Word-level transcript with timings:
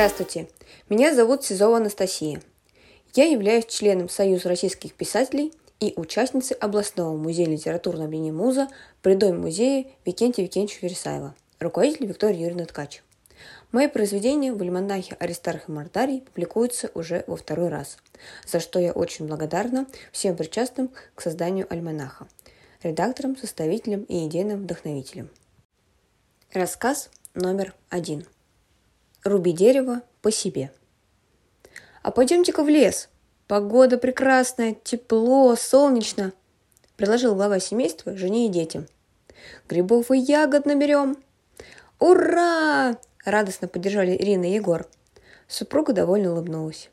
Здравствуйте, 0.00 0.48
меня 0.88 1.14
зовут 1.14 1.44
Сизова 1.44 1.76
Анастасия. 1.76 2.40
Я 3.14 3.26
являюсь 3.26 3.66
членом 3.66 4.08
Союза 4.08 4.48
российских 4.48 4.94
писателей 4.94 5.52
и 5.78 5.92
участницей 5.94 6.56
областного 6.56 7.14
музея 7.18 7.46
литературного 7.46 8.06
объединения 8.06 8.32
«Муза» 8.32 8.68
при 9.02 9.12
Доме 9.14 9.36
музея 9.36 9.84
Викентия 10.06 10.42
Викентьевича 10.42 10.86
Вересаева, 10.86 11.34
руководитель 11.58 12.06
Виктория 12.06 12.40
Юрьевна 12.40 12.64
Ткач. 12.64 13.02
Мои 13.72 13.88
произведения 13.88 14.54
в 14.54 14.62
альманахе 14.62 15.16
Аристарх 15.20 15.68
и 15.68 15.72
Мартарий 15.72 16.22
публикуются 16.22 16.90
уже 16.94 17.22
во 17.26 17.36
второй 17.36 17.68
раз, 17.68 17.98
за 18.46 18.58
что 18.58 18.78
я 18.78 18.92
очень 18.92 19.26
благодарна 19.26 19.86
всем 20.12 20.34
причастным 20.34 20.90
к 21.14 21.20
созданию 21.20 21.66
альманаха, 21.68 22.26
редакторам, 22.82 23.36
составителям 23.36 24.04
и 24.04 24.26
идейным 24.26 24.62
вдохновителям. 24.62 25.28
Рассказ 26.54 27.10
номер 27.34 27.74
один. 27.90 28.24
Руби 29.22 29.52
дерево 29.52 30.00
по 30.22 30.30
себе. 30.30 30.72
А 32.02 32.10
пойдемте-ка 32.10 32.62
в 32.64 32.68
лес. 32.68 33.08
Погода 33.46 33.98
прекрасная, 33.98 34.76
тепло, 34.82 35.54
солнечно, 35.56 36.32
предложил 36.96 37.34
глава 37.34 37.58
семейства 37.58 38.16
жене 38.16 38.46
и 38.46 38.48
детям. 38.48 38.86
Грибов 39.68 40.10
и 40.10 40.18
ягод 40.18 40.66
наберем. 40.66 41.16
Ура! 41.98 42.96
Радостно 43.24 43.68
поддержали 43.68 44.16
Ирина 44.16 44.44
и 44.44 44.54
Егор. 44.54 44.88
Супруга 45.48 45.92
довольно 45.92 46.32
улыбнулась. 46.32 46.88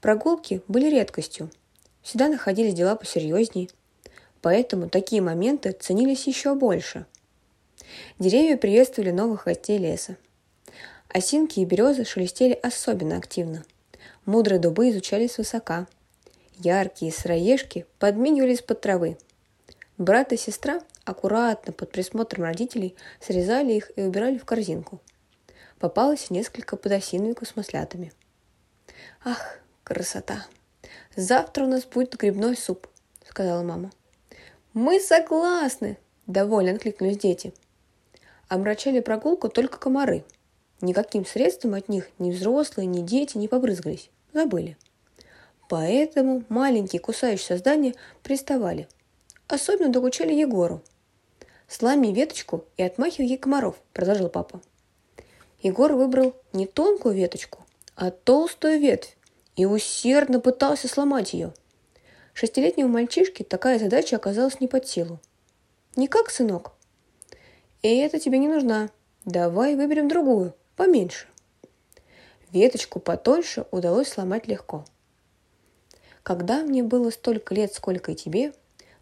Прогулки 0.00 0.62
были 0.68 0.88
редкостью. 0.88 1.50
Всегда 2.02 2.28
находились 2.28 2.74
дела 2.74 2.94
посерьезней. 2.94 3.70
Поэтому 4.42 4.88
такие 4.88 5.20
моменты 5.20 5.72
ценились 5.72 6.26
еще 6.26 6.54
больше. 6.54 7.06
Деревья 8.18 8.56
приветствовали 8.56 9.10
новых 9.10 9.44
гостей 9.44 9.78
леса. 9.78 10.16
Осинки 11.12 11.58
и 11.58 11.64
березы 11.64 12.04
шелестели 12.04 12.52
особенно 12.52 13.16
активно. 13.16 13.64
Мудрые 14.26 14.60
дубы 14.60 14.90
изучали 14.90 15.26
свысока. 15.26 15.88
Яркие 16.54 17.12
сыроежки 17.12 17.84
подмигивали 17.98 18.52
из-под 18.52 18.80
травы. 18.80 19.18
Брат 19.98 20.32
и 20.32 20.36
сестра 20.36 20.80
аккуратно 21.04 21.72
под 21.72 21.90
присмотром 21.90 22.44
родителей 22.44 22.94
срезали 23.20 23.72
их 23.72 23.90
и 23.96 24.02
убирали 24.02 24.38
в 24.38 24.44
корзинку. 24.44 25.00
Попалось 25.80 26.30
несколько 26.30 26.76
подосиновиков 26.76 27.48
с 27.48 27.56
маслятами. 27.56 28.12
«Ах, 29.24 29.58
красота! 29.82 30.46
Завтра 31.16 31.64
у 31.64 31.68
нас 31.68 31.84
будет 31.86 32.16
грибной 32.16 32.56
суп»,— 32.56 32.86
сказала 33.28 33.62
мама. 33.62 33.90
«Мы 34.74 35.00
согласны!»— 35.00 35.98
довольно 36.26 36.72
откликнулись 36.72 37.18
дети. 37.18 37.52
Омрачали 38.48 39.00
прогулку 39.00 39.48
только 39.48 39.78
комары. 39.78 40.24
Никаким 40.80 41.26
средством 41.26 41.74
от 41.74 41.88
них 41.88 42.08
ни 42.18 42.30
взрослые, 42.30 42.86
ни 42.86 43.02
дети 43.02 43.36
не 43.36 43.48
побрызгались. 43.48 44.10
Забыли. 44.32 44.76
Поэтому 45.68 46.44
маленькие 46.48 47.00
кусающие 47.00 47.46
создания 47.46 47.94
приставали. 48.22 48.88
Особенно 49.46 49.90
докучали 49.90 50.32
Егору. 50.32 50.82
«Слами 51.68 52.08
веточку 52.08 52.64
и 52.76 52.82
отмахивай 52.82 53.28
ей 53.28 53.38
комаров»,— 53.38 53.76
продолжил 53.92 54.28
папа. 54.28 54.60
Егор 55.62 55.92
выбрал 55.92 56.34
не 56.52 56.66
тонкую 56.66 57.14
веточку, 57.14 57.64
а 57.94 58.10
толстую 58.10 58.80
ветвь 58.80 59.16
и 59.56 59.66
усердно 59.66 60.40
пытался 60.40 60.88
сломать 60.88 61.34
ее. 61.34 61.52
Шестилетнему 62.32 62.88
мальчишке 62.88 63.44
такая 63.44 63.78
задача 63.78 64.16
оказалась 64.16 64.60
не 64.60 64.66
под 64.66 64.88
силу. 64.88 65.20
«Никак, 65.96 66.30
сынок?» 66.30 66.72
«И 67.82 67.96
это 67.98 68.18
тебе 68.18 68.38
не 68.38 68.48
нужна. 68.48 68.88
Давай 69.24 69.76
выберем 69.76 70.08
другую, 70.08 70.54
поменьше». 70.80 71.26
Веточку 72.52 73.00
потоньше 73.00 73.66
удалось 73.70 74.08
сломать 74.08 74.48
легко. 74.48 74.84
Когда 76.22 76.62
мне 76.62 76.82
было 76.82 77.10
столько 77.10 77.54
лет, 77.54 77.74
сколько 77.74 78.12
и 78.12 78.14
тебе, 78.14 78.52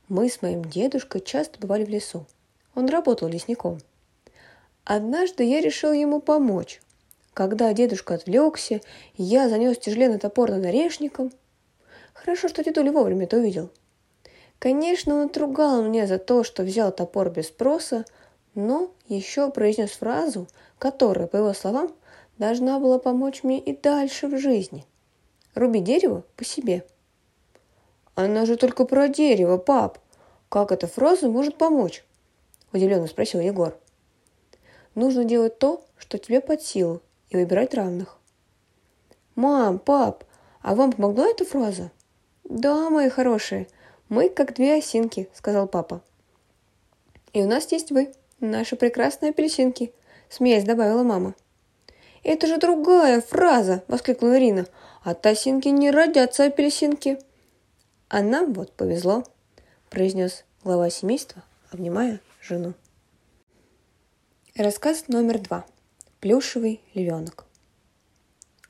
мы 0.08 0.28
с 0.28 0.42
моим 0.42 0.64
дедушкой 0.64 1.20
часто 1.20 1.58
бывали 1.58 1.84
в 1.84 1.88
лесу. 1.88 2.26
Он 2.74 2.88
работал 2.88 3.28
лесником– 3.28 3.80
Однажды 4.88 5.44
я 5.44 5.60
решил 5.60 5.92
ему 5.92 6.18
помочь. 6.18 6.80
Когда 7.34 7.70
дедушка 7.74 8.14
отвлекся, 8.14 8.80
я 9.18 9.50
занес 9.50 9.76
тяжеленный 9.76 10.18
топор 10.18 10.50
над 10.50 10.64
орешником. 10.64 11.30
Хорошо, 12.14 12.48
что 12.48 12.64
дедуля 12.64 12.90
вовремя 12.90 13.24
это 13.24 13.36
увидел. 13.36 13.68
Конечно, 14.58 15.16
он 15.16 15.26
отругал 15.26 15.82
меня 15.82 16.06
за 16.06 16.18
то, 16.18 16.42
что 16.42 16.62
взял 16.62 16.90
топор 16.90 17.28
без 17.28 17.48
спроса, 17.48 18.06
но 18.58 18.90
еще 19.06 19.52
произнес 19.52 19.92
фразу, 19.92 20.48
которая, 20.80 21.28
по 21.28 21.36
его 21.36 21.52
словам, 21.52 21.94
должна 22.38 22.80
была 22.80 22.98
помочь 22.98 23.44
мне 23.44 23.60
и 23.60 23.76
дальше 23.76 24.26
в 24.26 24.36
жизни. 24.36 24.84
Руби 25.54 25.78
дерево 25.78 26.24
по 26.34 26.44
себе. 26.44 26.84
Она 28.16 28.46
же 28.46 28.56
только 28.56 28.84
про 28.84 29.06
дерево, 29.06 29.58
пап. 29.58 30.00
Как 30.48 30.72
эта 30.72 30.88
фраза 30.88 31.28
может 31.28 31.56
помочь? 31.56 32.04
Удивленно 32.72 33.06
спросил 33.06 33.38
Егор. 33.38 33.78
Нужно 34.96 35.24
делать 35.24 35.60
то, 35.60 35.84
что 35.96 36.18
тебе 36.18 36.40
под 36.40 36.60
силу, 36.60 37.00
и 37.30 37.36
выбирать 37.36 37.74
равных. 37.74 38.18
«Мам, 39.36 39.78
пап, 39.78 40.24
а 40.62 40.74
вам 40.74 40.90
помогла 40.90 41.28
эта 41.28 41.44
фраза?» 41.44 41.92
«Да, 42.42 42.90
мои 42.90 43.08
хорошие, 43.08 43.68
мы 44.08 44.28
как 44.28 44.54
две 44.54 44.78
осинки»,— 44.78 45.28
сказал 45.32 45.68
папа. 45.68 46.02
«И 47.32 47.40
у 47.44 47.46
нас 47.46 47.70
есть 47.70 47.92
вы, 47.92 48.12
наши 48.40 48.76
прекрасные 48.76 49.30
апельсинки»,— 49.30 49.92
смеясь 50.28 50.64
добавила 50.64 51.02
мама. 51.02 51.34
«Это 52.22 52.46
же 52.46 52.58
другая 52.58 53.20
фраза!»— 53.20 53.82
воскликнула 53.88 54.38
Ирина. 54.38 54.66
«От 55.02 55.24
осинки 55.26 55.68
не 55.68 55.90
родятся 55.90 56.44
апельсинки!» 56.44 57.18
«А 58.08 58.22
нам 58.22 58.52
вот 58.52 58.72
повезло»,— 58.72 59.24
произнес 59.90 60.44
глава 60.64 60.90
семейства, 60.90 61.42
обнимая 61.70 62.20
жену. 62.40 62.74
Рассказ 64.58 65.06
номер 65.06 65.38
два. 65.38 65.64
Плюшевый 66.18 66.80
львенок. 66.92 67.44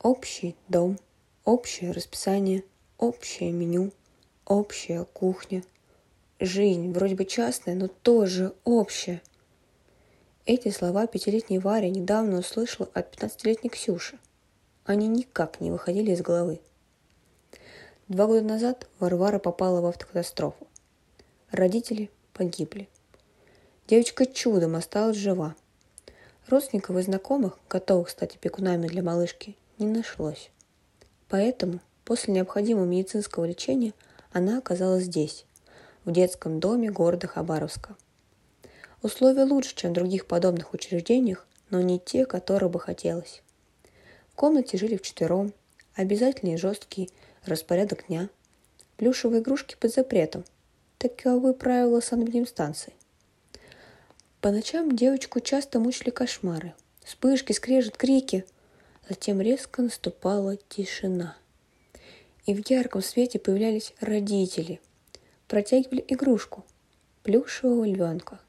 Общий 0.03 0.55
дом, 0.69 0.99
общее 1.47 1.93
расписание, 1.93 2.63
общее 2.99 3.53
меню, 3.53 3.91
общая 4.45 5.05
кухня. 5.05 5.65
Жизнь 6.41 6.93
вроде 6.93 7.15
бы 7.15 7.25
частная, 7.25 7.75
но 7.75 7.89
тоже 7.89 8.53
общая. 8.65 9.23
Эти 10.49 10.71
слова 10.71 11.07
пятилетней 11.07 11.59
Варя 11.59 11.91
недавно 11.91 12.39
услышала 12.39 12.89
от 12.95 13.11
пятнадцатилетней 13.11 13.69
Ксюши. 13.69 14.19
Они 14.87 15.07
никак 15.07 15.61
не 15.61 15.71
выходили 15.71 16.13
из 16.13 16.23
головы. 16.23 16.61
Два 18.09 18.27
года 18.27 18.41
назад 18.41 18.89
Варвара 18.99 19.39
попала 19.39 19.83
в 19.83 19.85
автокатастрофу. 19.85 20.67
Родители 21.51 22.11
погибли. 22.33 22.89
Девочка 23.89 24.25
чудом 24.25 24.75
осталась 24.75 25.19
жива– 25.19 25.55
Родственников 26.49 26.97
и 26.97 27.03
знакомых, 27.03 27.59
готовых 27.69 28.09
стать 28.09 28.37
опекунами 28.37 28.87
для 28.87 29.03
малышки, 29.03 29.55
не 29.79 29.87
нашлось. 29.87 30.51
Поэтому 31.29 31.81
после 32.07 32.33
необходимого 32.33 32.87
медицинского 32.87 33.45
лечения 33.45 33.93
она 34.33 34.57
оказалась 34.57 35.05
здесь, 35.05 35.45
в 36.07 36.11
детском 36.11 36.59
доме 36.59 36.91
города 36.91 37.27
Хабаровска. 37.27 37.97
Условия 39.03 39.45
лучше, 39.45 39.77
чем 39.77 39.91
в 39.91 39.95
других 39.95 40.27
подобных 40.27 40.75
учреждениях, 40.75 41.47
но 41.71 41.81
не 41.81 42.01
те, 42.01 42.27
которые 42.27 42.69
бы 42.69 42.81
хотелось. 42.81 43.43
В 44.33 44.35
комнате 44.35 44.77
жили 44.77 44.97
вчетвером, 44.97 45.53
обязательный 45.95 46.55
и 46.55 46.59
жесткий 46.59 47.11
распорядок 47.45 48.07
дня, 48.09 48.29
плюшевые 48.97 49.41
игрушки 49.41 49.77
под 49.79 49.93
запретом. 49.93 50.45
Таковы 50.99 51.55
правила 51.55 52.01
санэпидемстанции. 52.01 52.93
По 54.41 54.51
ночам 54.51 54.97
девочку 54.97 55.39
часто 55.39 55.79
мучили 55.79 56.11
кошмары. 56.11 56.75
Вспышки, 57.05 57.53
скрежет, 57.53 57.97
крики. 57.97 58.45
Затем 59.09 59.41
резко 59.41 59.83
наступала 59.83 60.57
тишина. 60.69 61.37
И 62.47 62.55
в 62.55 62.69
ярком 62.69 63.03
свете 63.03 63.39
появлялись 63.39 63.95
родители. 64.01 64.81
Протягивали 65.47 66.05
игрушку. 66.09 66.65
Плюшевого 67.23 67.85
львенка. 67.85 68.41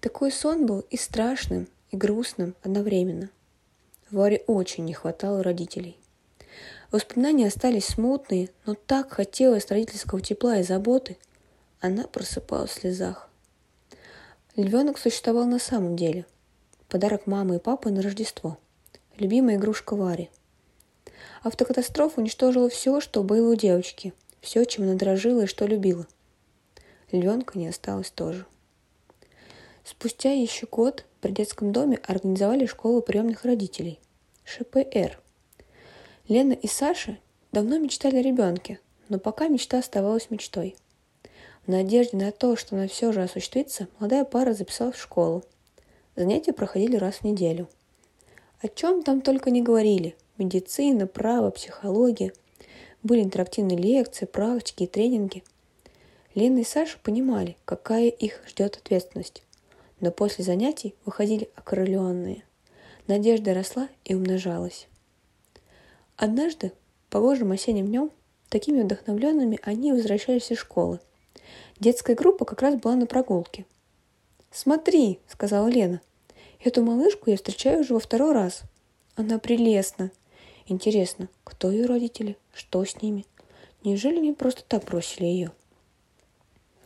Такой 0.00 0.30
сон 0.30 0.66
был 0.66 0.80
и 0.90 0.96
страшным, 0.96 1.68
и 1.90 1.96
грустным 1.96 2.54
одновременно. 2.62 3.30
Варе 4.10 4.44
очень 4.46 4.84
не 4.84 4.92
хватало 4.92 5.42
родителей. 5.42 5.98
Воспоминания 6.92 7.48
остались 7.48 7.86
смутные, 7.86 8.50
но 8.64 8.74
так 8.74 9.12
хотелось 9.12 9.68
родительского 9.68 10.20
тепла 10.20 10.58
и 10.58 10.62
заботы. 10.62 11.16
Она 11.80 12.04
просыпалась 12.04 12.70
в 12.70 12.80
слезах. 12.80 13.28
Львенок 14.54 14.98
существовал 14.98 15.46
на 15.46 15.58
самом 15.58 15.96
деле. 15.96 16.24
Подарок 16.88 17.26
мамы 17.26 17.56
и 17.56 17.58
папы 17.58 17.90
на 17.90 18.00
Рождество. 18.00 18.58
Любимая 19.18 19.56
игрушка 19.56 19.96
Вари. 19.96 20.30
Автокатастрофа 21.42 22.20
уничтожила 22.20 22.68
все, 22.68 23.00
что 23.00 23.22
было 23.22 23.52
у 23.52 23.54
девочки. 23.56 24.14
Все, 24.40 24.64
чем 24.64 24.84
она 24.84 24.94
дрожила 24.94 25.42
и 25.42 25.46
что 25.46 25.66
любила. 25.66 26.06
Львенка 27.10 27.58
не 27.58 27.68
осталось 27.68 28.10
тоже. 28.10 28.46
Спустя 29.86 30.32
еще 30.32 30.66
год 30.66 31.04
при 31.20 31.30
детском 31.30 31.70
доме 31.70 32.00
организовали 32.08 32.66
школу 32.66 33.02
приемных 33.02 33.44
родителей. 33.44 34.00
ШПР. 34.42 35.20
Лена 36.26 36.54
и 36.54 36.66
Саша 36.66 37.18
давно 37.52 37.78
мечтали 37.78 38.16
о 38.16 38.22
ребенке, 38.22 38.80
но 39.08 39.20
пока 39.20 39.46
мечта 39.46 39.78
оставалась 39.78 40.28
мечтой. 40.28 40.74
В 41.66 41.70
надежде 41.70 42.16
на 42.16 42.32
то, 42.32 42.56
что 42.56 42.74
она 42.74 42.88
все 42.88 43.12
же 43.12 43.22
осуществится, 43.22 43.86
молодая 44.00 44.24
пара 44.24 44.54
записалась 44.54 44.96
в 44.96 45.02
школу. 45.02 45.44
Занятия 46.16 46.52
проходили 46.52 46.96
раз 46.96 47.18
в 47.18 47.22
неделю. 47.22 47.68
О 48.60 48.66
чем 48.66 49.04
там 49.04 49.20
только 49.20 49.52
не 49.52 49.62
говорили. 49.62 50.16
Медицина, 50.36 51.06
право, 51.06 51.52
психология. 51.52 52.32
Были 53.04 53.22
интерактивные 53.22 53.78
лекции, 53.78 54.24
практики 54.24 54.82
и 54.82 54.88
тренинги. 54.88 55.44
Лена 56.34 56.58
и 56.58 56.64
Саша 56.64 56.98
понимали, 57.04 57.56
какая 57.64 58.08
их 58.08 58.42
ждет 58.48 58.78
ответственность. 58.78 59.44
Но 60.00 60.10
после 60.10 60.44
занятий 60.44 60.94
выходили 61.04 61.48
окрыленные. 61.54 62.44
Надежда 63.06 63.54
росла 63.54 63.88
и 64.04 64.14
умножалась. 64.14 64.88
Однажды, 66.16 66.72
погожим 67.08 67.52
осенним 67.52 67.86
днем, 67.86 68.10
такими 68.48 68.82
вдохновленными 68.82 69.58
они 69.62 69.92
возвращались 69.92 70.50
из 70.50 70.58
школы. 70.58 71.00
Детская 71.78 72.14
группа 72.14 72.44
как 72.44 72.62
раз 72.62 72.76
была 72.76 72.96
на 72.96 73.06
прогулке. 73.06 73.66
«Смотри»,— 74.50 75.20
сказала 75.28 75.68
Лена,— 75.68 76.00
«эту 76.64 76.82
малышку 76.82 77.30
я 77.30 77.36
встречаю 77.36 77.80
уже 77.80 77.94
во 77.94 78.00
второй 78.00 78.32
раз. 78.32 78.62
Она 79.14 79.38
прелестна. 79.38 80.10
Интересно, 80.66 81.28
кто 81.44 81.70
ее 81.70 81.86
родители? 81.86 82.36
Что 82.52 82.84
с 82.84 83.02
ними? 83.02 83.26
Неужели 83.84 84.18
мне 84.18 84.32
просто 84.32 84.64
так 84.64 84.84
бросили 84.84 85.26
ее?» 85.26 85.52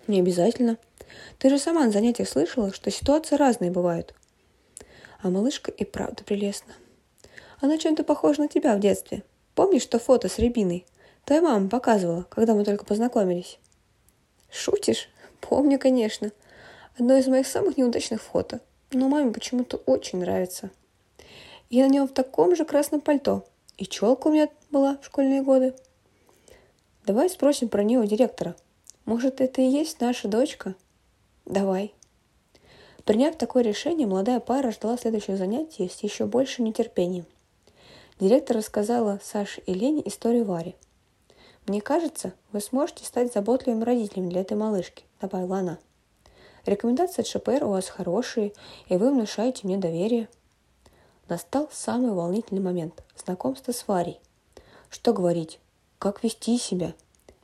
«Не 0.07 0.21
обязательно. 0.21 0.77
Ты 1.39 1.51
же 1.51 1.59
сама 1.59 1.85
на 1.85 1.91
занятиях 1.91 2.29
слышала, 2.29 2.73
что 2.73 2.91
ситуации 2.91 3.37
разные 3.37 3.71
бывают. 3.71 4.15
А 5.23 5.31
малышка 5.31 5.71
и 5.71 5.85
правда 5.85 6.25
прелестна. 6.25 6.75
Она 7.61 7.79
чем-то 7.79 8.05
похожа 8.05 8.43
на 8.43 8.49
тебя 8.49 8.77
в 8.77 8.81
детстве. 8.81 9.23
Помнишь 9.55 9.87
то 9.87 9.99
фото 9.99 10.29
с 10.29 10.39
рябиной? 10.39 10.87
Твоя 11.25 11.43
мама 11.43 11.69
показывала, 11.69 12.27
когда 12.31 12.55
мы 12.55 12.65
только 12.65 12.85
познакомились. 12.85 13.59
Шутишь? 14.51 15.09
Помню, 15.41 15.79
конечно. 15.79 16.33
Одно 16.99 17.17
из 17.17 17.27
моих 17.27 17.47
самых 17.47 17.77
неудачных 17.77 18.23
фото. 18.23 18.61
Но 18.93 19.09
маме 19.09 19.33
почему-то 19.33 19.77
очень 19.87 20.21
нравится. 20.21 20.71
Я 21.69 21.87
на 21.87 21.93
нем 21.93 22.09
в 22.09 22.13
таком 22.13 22.57
же 22.57 22.65
красном 22.65 23.01
пальто. 23.01 23.47
И 23.77 23.87
челка 23.87 24.29
у 24.29 24.33
меня 24.33 24.49
была 24.71 24.99
в 25.01 25.07
школьные 25.07 25.43
годы. 25.43 25.75
Давай 27.07 27.31
спросим 27.31 27.69
про 27.69 27.83
нее 27.83 28.01
у 28.01 28.05
директора. 28.05 28.57
Может, 29.05 29.41
это 29.41 29.63
и 29.63 29.69
есть 29.69 30.01
наша 30.01 30.29
дочка? 30.29 30.75
Давай. 31.47 31.95
Приняв 33.05 33.37
такое 33.37 33.63
решение, 33.63 34.07
молодая 34.07 34.41
пара 34.41 34.71
ждала 34.71 34.97
следующего 34.97 35.37
занятия 35.37 35.89
с 35.89 36.03
еще 36.03 36.27
большим 36.27 36.67
нетерпением. 36.67 37.27
Директор 38.21 38.59
рассказала 38.59 39.19
Саше 39.23 39.63
и 39.63 39.73
Лене 39.73 40.07
историю 40.07 40.45
Вари. 40.45 40.77
«Мне 41.67 41.81
кажется, 41.81 42.35
вы 42.53 42.61
сможете 42.61 43.05
стать 43.05 43.33
заботливыми 43.33 43.85
родителями 43.85 44.29
для 44.29 44.43
этой 44.43 44.57
малышки»,— 44.57 45.05
добавила 45.21 45.59
она. 45.59 45.79
«Рекомендации 46.67 47.23
от 47.23 47.27
ШПР 47.27 47.65
у 47.65 47.71
вас 47.71 47.89
хорошие, 47.89 48.53
и 48.89 48.97
вы 48.97 49.11
внушаете 49.11 49.61
мне 49.67 49.79
доверие». 49.79 50.29
Настал 51.29 51.69
самый 51.73 52.11
волнительный 52.11 52.61
момент– 52.61 53.03
знакомство 53.17 53.73
с 53.73 53.87
Варей. 53.87 54.21
Что 54.91 55.13
говорить? 55.13 55.61
Как 55.99 56.25
вести 56.25 56.59
себя? 56.59 56.93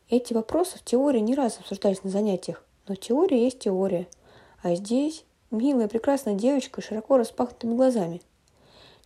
Эти 0.08 0.34
вопросы 0.34 0.78
в 0.78 0.82
теории 0.82 1.20
не 1.20 1.34
раз 1.34 1.58
обсуждались 1.58 2.02
на 2.02 2.10
занятиях, 2.10 2.64
но 2.88 2.94
теория 2.94 3.44
есть 3.44 3.61
теория. 3.61 4.09
А 4.62 4.75
здесь 4.75 5.25
Милая, 5.53 5.87
прекрасная 5.87 6.35
девочка, 6.35 6.83
широко 6.83 7.17
распахнутыми 7.17 7.77
глазами. 7.77 8.21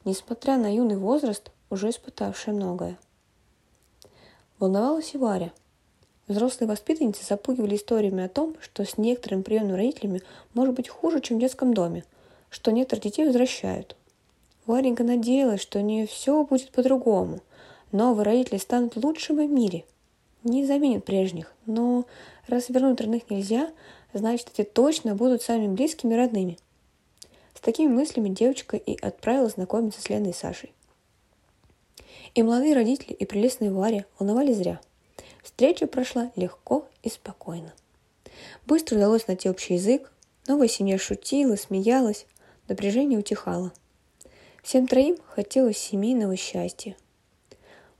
Несмотря 0.07 0.57
на 0.57 0.75
юный 0.75 0.97
возраст, 0.97 1.51
уже 1.69 1.91
испытавшая 1.91 2.55
многое. 2.55 2.99
Волновалась 4.59 5.15
и 5.15 5.19
Варя. 5.19 5.53
Взрослые 6.29 6.69
воспитанницы 6.69 7.25
запугивали 7.27 7.77
историями 7.77 8.25
о 8.25 8.29
том, 8.31 8.57
что 8.63 8.87
с 8.87 8.97
некоторыми 8.97 9.43
приемными 9.43 9.77
родителями 9.77 10.23
может 10.55 10.75
быть 10.75 10.89
хуже, 10.89 11.21
чем 11.21 11.37
в 11.37 11.41
детском 11.41 11.75
доме, 11.75 12.05
что 12.49 12.73
некоторых 12.73 13.05
детей 13.05 13.27
возвращают. 13.27 13.95
Варенька 14.65 15.05
надеялась, 15.05 15.61
что 15.61 15.79
у 15.79 15.83
нее 15.83 16.07
все 16.07 16.43
будет 16.45 16.71
по-другому. 16.71 17.41
Новые 17.93 18.25
родители 18.25 18.57
станут 18.57 18.97
лучшими 18.97 19.47
в 19.47 19.51
мире. 19.51 19.85
Не 20.43 20.65
заменят 20.65 21.05
прежних, 21.05 21.53
но 21.67 22.07
раз 22.47 22.71
вернуть 22.71 23.01
родных 23.01 23.29
нельзя, 23.31 23.71
значит, 24.15 24.49
эти 24.55 24.67
точно 24.67 25.15
будут 25.15 25.43
самыми 25.43 25.75
близкими 25.75 26.15
родными. 26.15 26.59
С 27.55 27.61
такими 27.61 27.93
мыслями 27.93 28.31
девочка 28.31 28.79
и 28.79 28.99
отправилась 29.01 29.55
знакомиться 29.55 30.01
с 30.01 30.09
Леной 30.09 30.31
и 30.31 30.35
Сашей. 30.35 30.73
И 32.35 32.43
молодые 32.43 32.75
родители, 32.75 33.13
и 33.13 33.27
прелестная 33.27 33.71
Варя 33.71 34.07
волновали 34.19 34.53
зря. 34.53 34.81
Встреча 35.43 35.87
прошла 35.87 36.31
легко 36.37 36.87
и 37.03 37.11
спокойно. 37.11 37.75
Быстро 38.67 38.97
удалось 38.97 39.27
найти 39.27 39.51
общий 39.51 39.75
язык, 39.75 40.11
новая 40.47 40.69
семья 40.69 40.97
шутила, 40.97 41.57
смеялась, 41.57 42.27
напряжение 42.69 43.19
утихало. 43.19 43.73
Всем 44.63 44.87
троим 44.87 45.17
хотелось 45.27 45.77
семейного 45.79 46.37
счастья. 46.37 46.97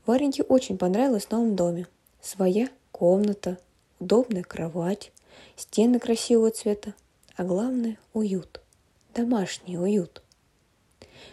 Вареньке 0.07 0.43
очень 0.43 0.79
понравилось 0.79 1.27
в 1.27 1.31
новом 1.33 1.57
доме. 1.57 1.87
Своя 2.23 2.69
комната, 2.93 3.59
удобная 3.99 4.43
кровать, 4.43 5.13
Стены 5.57 5.99
красивого 5.99 6.51
цвета, 6.51 6.95
а 7.37 7.45
главное– 7.45 7.99
уют. 8.15 8.61
Домашний 9.15 9.79
уют. 9.79 10.23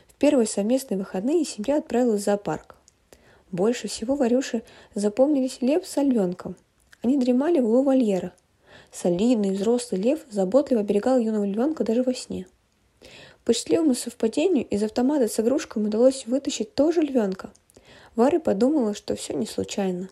В 0.08 0.14
первые 0.16 0.48
совместные 0.48 0.98
выходные 0.98 1.46
семья 1.46 1.78
отправилась 1.78 2.22
в 2.22 2.26
зоопарк. 2.26 2.76
Больше 3.52 3.88
всего 3.88 4.16
Варюше 4.16 4.64
запомнились 4.96 5.62
лев 5.62 5.88
с 5.88 6.02
львенком. 6.02 6.56
Они 7.02 7.18
дремали 7.18 7.60
в 7.60 7.66
углу 7.66 7.84
вольера. 7.84 8.34
Солидный 8.92 9.52
взрослый 9.52 10.02
лев 10.02 10.20
заботливо 10.30 10.82
оберегал 10.82 11.20
юного 11.20 11.46
львенка 11.46 11.84
даже 11.84 12.04
во 12.04 12.14
сне. 12.14 12.48
По 13.46 13.54
счастливому 13.54 13.96
совпадению 13.96 14.66
из 14.68 14.84
автомата 14.84 15.28
с 15.28 15.40
игрушками 15.40 15.88
удалось 15.88 16.26
вытащить 16.26 16.74
тоже 16.74 17.02
львенка. 17.02 17.52
Варя 18.16 18.40
подумала, 18.40 18.94
что 18.94 19.16
все 19.16 19.34
не 19.34 19.46
случайно. 19.46 20.10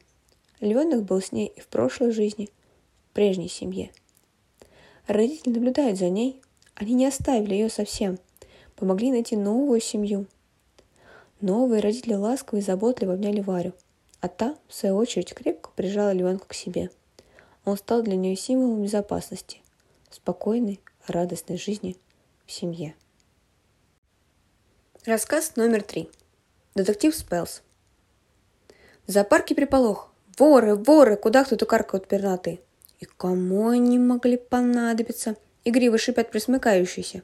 Львенок 0.66 1.04
был 1.04 1.22
с 1.22 1.32
ней 1.32 1.54
и 1.56 1.60
в 1.62 1.68
прошлой 1.68 2.12
жизни– 2.12 2.50
прежней 3.14 3.50
семье. 3.50 3.92
Родители 5.06 5.54
наблюдают 5.54 6.00
за 6.00 6.10
ней. 6.10 6.42
Они 6.74 6.94
не 6.94 7.06
оставили 7.06 7.54
ее 7.54 7.70
совсем. 7.70 8.18
Помогли 8.76 9.12
найти 9.12 9.38
новую 9.38 9.80
семью. 9.80 10.26
Новые 11.40 11.82
родители 11.82 12.16
ласково 12.16 12.60
и 12.60 12.62
заботливо 12.62 13.14
обняли 13.14 13.42
Варю, 13.42 13.74
а 14.22 14.28
та, 14.28 14.58
в 14.68 14.74
свою 14.74 14.96
очередь, 14.96 15.34
крепко 15.36 15.70
прижала 15.76 16.12
львенка 16.12 16.48
к 16.48 16.54
себе. 16.56 16.90
Он 17.64 17.78
стал 17.78 18.02
для 18.02 18.16
нее 18.16 18.36
символом 18.36 18.84
безопасности, 18.84 19.62
спокойной, 20.10 20.80
радостной 21.06 21.58
жизни 21.58 21.96
в 22.48 22.52
семье. 22.52 22.96
Рассказ 25.06 25.56
номер 25.56 25.84
три. 25.84 26.10
Детектив 26.74 27.16
Спелс. 27.16 27.62
В 29.06 29.12
зоопарке 29.12 29.54
приполох. 29.54 30.12
Воры, 30.38 30.76
воры, 30.76 31.16
куда 31.16 31.44
кто-то 31.44 31.66
каркают 31.66 32.08
пернатые. 32.08 32.60
И 33.00 33.06
кому 33.06 33.70
они 33.70 34.00
могли 34.00 34.38
понадобиться? 34.38 35.36
Игриво 35.64 35.98
шипят 35.98 36.32
присмыкающиеся. 36.32 37.24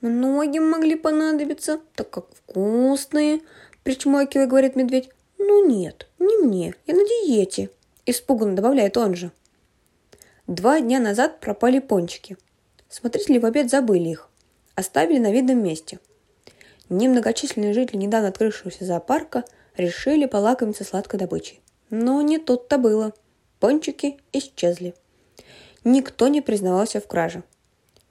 Многим 0.00 0.68
могли 0.68 0.96
понадобиться, 0.96 1.80
так 1.94 2.10
как 2.10 2.26
вкусные, 2.34 3.40
причмокивая, 3.84 4.46
говорит 4.46 4.76
медведь. 4.76 5.08
Ну 5.38 5.66
нет, 5.66 6.08
не 6.18 6.36
мне, 6.36 6.74
я 6.86 6.94
на 6.94 7.04
диете, 7.04 7.70
испуганно 8.04 8.54
добавляет 8.54 8.96
он 8.96 9.14
же. 9.14 9.30
Два 10.46 10.80
дня 10.80 11.00
назад 11.00 11.40
пропали 11.40 11.78
пончики. 11.78 12.36
Смотрители 12.90 13.38
в 13.38 13.46
обед 13.46 13.70
забыли 13.70 14.10
их. 14.10 14.28
Оставили 14.74 15.18
на 15.18 15.32
видном 15.32 15.62
месте. 15.62 15.98
Немногочисленные 16.90 17.72
жители 17.72 17.96
недавно 17.96 18.28
открывшегося 18.28 18.84
зоопарка 18.84 19.44
решили 19.76 20.26
полакомиться 20.26 20.84
сладкой 20.84 21.18
добычей. 21.18 21.62
Но 21.90 22.22
не 22.22 22.38
тут-то 22.38 22.78
было– 22.78 23.12
Пончики 23.64 24.18
исчезли. 24.34 24.94
Никто 25.84 26.28
не 26.28 26.42
признавался 26.42 27.00
в 27.00 27.06
краже. 27.06 27.44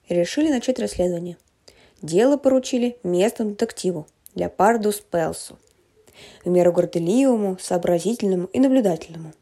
Решили 0.10 0.50
начать 0.50 0.80
расследование. 0.80 1.38
Дело 2.02 2.38
поручили 2.38 2.98
местному 3.04 3.52
детективу 3.52 4.08
Леопарду 4.34 4.92
Спелсу, 4.92 5.60
в 6.44 6.50
меру 6.50 6.74
горделивому, 6.74 7.60
сообразительному 7.62 8.48
и 8.48 8.60
наблюдательному. 8.60 9.34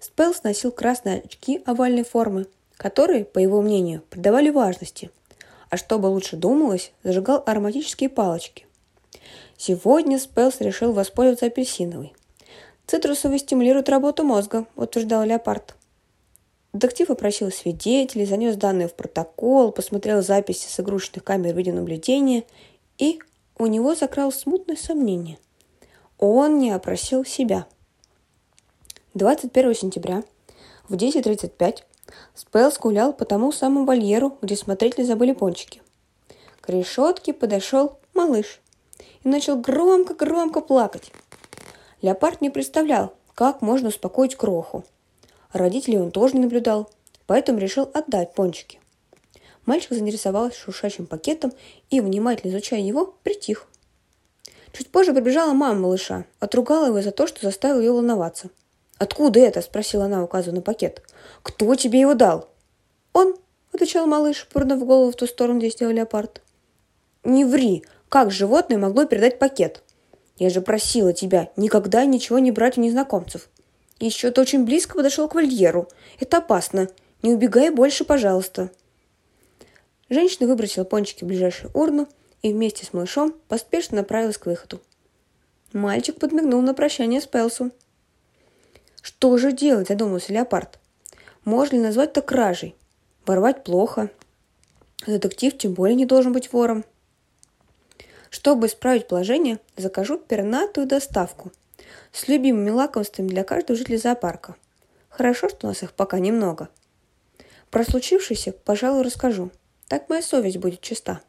Спелс 0.00 0.42
носил 0.42 0.70
красные 0.70 1.22
очки 1.22 1.62
овальной 1.64 2.04
формы, 2.04 2.46
которые, 2.76 3.24
по 3.24 3.38
его 3.38 3.62
мнению, 3.62 4.02
придавали 4.10 4.50
важности, 4.50 5.10
а 5.70 5.78
чтобы 5.78 6.08
лучше 6.08 6.36
думалось, 6.36 6.92
зажигал 7.02 7.42
ароматические 7.46 8.10
палочки. 8.10 8.66
Сегодня 9.56 10.18
Спелс 10.18 10.60
решил 10.60 10.92
воспользоваться 10.92 11.46
апельсиновой. 11.46 12.12
Цитрусовый 12.90 13.38
стимулирует 13.38 13.88
работу 13.88 14.24
мозга, 14.24 14.66
утверждал 14.74 15.22
Леопард. 15.22 15.76
Детектив 16.72 17.08
опросил 17.08 17.52
свидетелей, 17.52 18.26
занес 18.26 18.56
данные 18.56 18.88
в 18.88 18.94
протокол, 18.94 19.70
посмотрел 19.70 20.22
записи 20.22 20.66
с 20.66 20.80
игрушечных 20.80 21.22
камер 21.22 21.54
видеонаблюдения 21.54 22.42
и 22.98 23.20
у 23.58 23.66
него 23.66 23.94
закралось 23.94 24.40
смутное 24.40 24.74
сомнение. 24.74 25.38
Он 26.18 26.58
не 26.58 26.72
опросил 26.72 27.24
себя. 27.24 27.64
21 29.14 29.72
сентября 29.76 30.24
в 30.88 30.94
10.35 30.94 31.84
Спелс 32.34 32.76
гулял 32.76 33.12
по 33.12 33.24
тому 33.24 33.52
самому 33.52 33.86
вольеру, 33.86 34.36
где 34.42 34.56
смотрители 34.56 35.04
забыли 35.04 35.30
пончики. 35.30 35.80
К 36.60 36.70
решетке 36.70 37.34
подошел 37.34 38.00
малыш 38.14 38.60
и 39.22 39.28
начал 39.28 39.56
громко-громко 39.56 40.60
плакать. 40.60 41.12
Леопард 42.02 42.40
не 42.40 42.50
представлял, 42.50 43.14
как 43.34 43.62
можно 43.62 43.88
успокоить 43.88 44.36
кроху. 44.36 44.84
Родителей 45.52 45.98
он 45.98 46.10
тоже 46.10 46.34
не 46.34 46.40
наблюдал, 46.40 46.90
поэтому 47.26 47.58
решил 47.58 47.90
отдать 47.92 48.34
пончики. 48.34 48.80
Мальчик 49.66 49.92
заинтересовался 49.92 50.58
шуршащим 50.58 51.06
пакетом 51.06 51.52
и, 51.90 52.00
внимательно 52.00 52.50
изучая 52.50 52.80
его, 52.80 53.14
притих. 53.22 53.66
Чуть 54.72 54.90
позже 54.90 55.12
прибежала 55.12 55.52
мама 55.52 55.80
малыша, 55.80 56.24
отругала 56.38 56.86
его 56.86 57.02
за 57.02 57.10
то, 57.10 57.26
что 57.26 57.42
заставил 57.42 57.80
ее 57.80 57.92
волноваться. 57.92 58.50
«Откуда 58.98 59.40
это?»– 59.40 59.60
спросила 59.62 60.04
она, 60.04 60.22
указывая 60.22 60.56
на 60.56 60.62
пакет. 60.62 61.02
«Кто 61.42 61.74
тебе 61.74 62.00
его 62.00 62.14
дал?» 62.14 62.48
«Он»,– 63.12 63.34
отвечал 63.72 64.06
малыш, 64.06 64.46
повернув 64.52 64.84
голову 64.84 65.10
в 65.10 65.16
ту 65.16 65.26
сторону, 65.26 65.58
где 65.58 65.70
сидел 65.70 65.90
леопард. 65.90 66.42
«Не 67.24 67.44
ври! 67.44 67.84
Как 68.08 68.30
животное 68.30 68.76
могло 68.76 69.04
передать 69.04 69.38
пакет? 69.38 69.82
Я 70.40 70.48
же 70.48 70.62
просила 70.62 71.12
тебя 71.12 71.50
никогда 71.56 72.06
ничего 72.06 72.38
не 72.38 72.50
брать 72.50 72.78
у 72.78 72.80
незнакомцев. 72.80 73.50
Еще 74.00 74.30
ты 74.30 74.40
очень 74.40 74.64
близко 74.64 74.94
подошел 74.94 75.28
к 75.28 75.34
вольеру. 75.34 75.86
Это 76.18 76.38
опасно. 76.38 76.88
Не 77.22 77.34
убегай 77.34 77.68
больше, 77.68 78.04
пожалуйста». 78.06 78.70
Женщина 80.08 80.48
выбросила 80.48 80.84
пончики 80.84 81.24
в 81.24 81.26
ближайшую 81.26 81.70
урну 81.74 82.08
и 82.40 82.54
вместе 82.54 82.86
с 82.86 82.94
малышом 82.94 83.34
поспешно 83.48 83.98
направилась 83.98 84.38
к 84.38 84.46
выходу. 84.46 84.80
Мальчик 85.74 86.18
подмигнул 86.18 86.62
на 86.62 86.72
прощание 86.72 87.20
Спелсу. 87.20 87.70
Что 89.02 89.36
же 89.36 89.52
делать, 89.52 89.88
задумался 89.88 90.32
Леопард. 90.32 90.78
Можно 91.44 91.76
ли 91.76 91.82
назвать 91.82 92.10
это 92.10 92.22
кражей? 92.22 92.74
Воровать 93.26 93.62
плохо. 93.62 94.10
Детектив 95.06 95.56
тем 95.56 95.74
более 95.74 95.96
не 95.96 96.06
должен 96.06 96.32
быть 96.32 96.50
вором. 96.50 96.84
Чтобы 98.30 98.68
исправить 98.68 99.08
положение, 99.08 99.58
закажу 99.76 100.16
пернатую 100.16 100.86
доставку 100.86 101.52
с 102.12 102.28
любимыми 102.28 102.70
лакомствами 102.70 103.28
для 103.28 103.44
каждого 103.44 103.76
жителя 103.76 103.98
зоопарка. 103.98 104.54
Хорошо, 105.08 105.48
что 105.48 105.66
у 105.66 105.70
нас 105.70 105.82
их 105.82 105.92
пока 105.92 106.18
немного. 106.20 106.68
Про 107.70 107.84
случившееся, 107.84 108.52
пожалуй, 108.52 109.02
расскажу. 109.02 109.50
Так 109.88 110.08
моя 110.08 110.22
совесть 110.22 110.58
будет 110.58 110.80
чиста. 110.80 111.20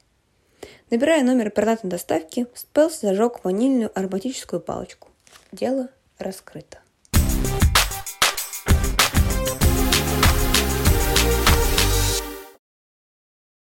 Набирая 0.91 1.23
номер 1.23 1.49
пернатной 1.49 1.89
доставки, 1.89 2.45
Спелс 2.53 2.99
зажег 3.01 3.43
ванильную 3.43 3.91
ароматическую 3.97 4.59
палочку. 4.61 5.09
Дело 5.51 5.89
раскрыто. 6.19 6.80